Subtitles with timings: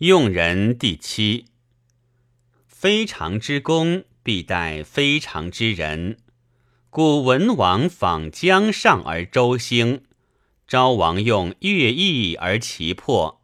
[0.00, 1.46] 用人第七。
[2.66, 6.18] 非常之功，必待非常之人。
[6.90, 10.02] 故文王访姜尚而周兴，
[10.66, 13.40] 昭王用乐毅而其破。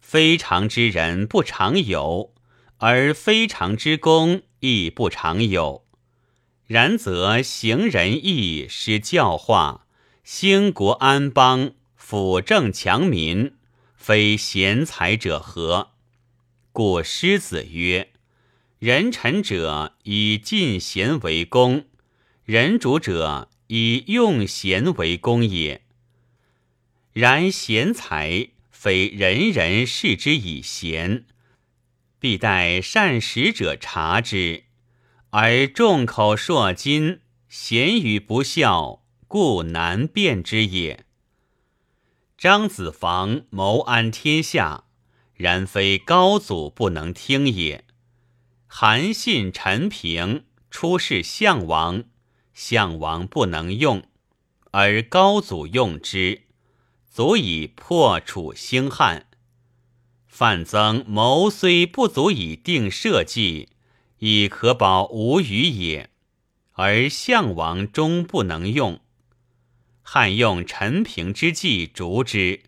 [0.00, 2.34] 非常之人不常有，
[2.78, 5.86] 而非常之功亦不常有。
[6.66, 9.86] 然则行仁义，施教化，
[10.24, 13.52] 兴国安邦，辅政强民。
[14.06, 15.92] 非贤才者何？
[16.72, 18.12] 故师子曰
[18.78, 21.86] ：“人臣者以尽贤为功，
[22.44, 25.80] 人主者以用贤为功也。
[27.14, 31.24] 然贤才非人人视之以贤，
[32.18, 34.64] 必待善识者察之。
[35.30, 41.03] 而众口铄金，贤与不肖，故难辨之也。”
[42.44, 44.84] 张子房谋安天下，
[45.32, 47.86] 然非高祖不能听也。
[48.66, 52.04] 韩信、陈平出仕项王，
[52.52, 54.02] 项王不能用，
[54.72, 56.42] 而高祖用之，
[57.10, 59.26] 足以破楚兴汉。
[60.26, 63.70] 范增谋虽不足以定社稷，
[64.18, 66.10] 亦可保无虞也，
[66.72, 69.00] 而项王终不能用。
[70.06, 72.60] 汉用陈平之计逐之，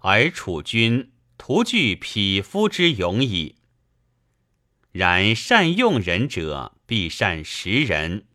[0.00, 3.56] 而楚军徒具匹夫之勇矣。
[4.92, 8.26] 然善用人者，必善识人，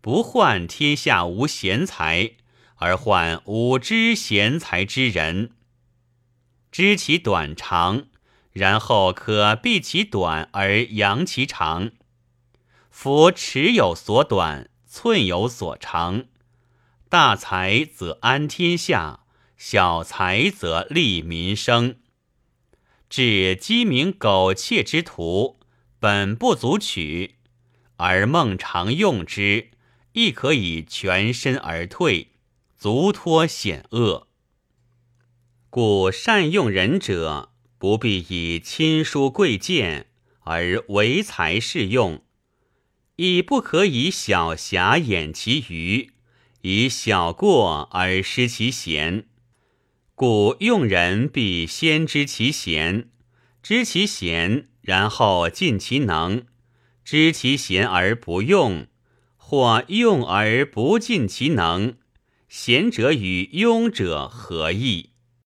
[0.00, 2.32] 不患天下无贤才，
[2.76, 5.52] 而患无知贤才之人。
[6.72, 8.06] 知其短长，
[8.50, 11.92] 然后可避其短而扬其长。
[12.90, 16.24] 夫尺有所短，寸有所长。
[17.08, 19.20] 大才则安天下，
[19.56, 21.96] 小才则利民生。
[23.08, 25.60] 至鸡鸣狗窃之徒，
[26.00, 27.36] 本不足取，
[27.96, 29.70] 而孟尝用之，
[30.12, 32.32] 亦可以全身而退，
[32.76, 34.26] 足脱险恶。
[35.70, 40.08] 故善用人者，不必以亲疏贵贱
[40.40, 42.24] 而唯才是用，
[43.16, 46.13] 亦不可以小瑕掩其愚。
[46.66, 49.26] 以小过而失其贤，
[50.14, 53.10] 故用人必先知其贤，
[53.62, 56.46] 知其贤，然后尽其能；
[57.04, 58.86] 知其贤而不用，
[59.36, 61.96] 或用而不尽其能，
[62.48, 65.10] 贤者与庸者何异？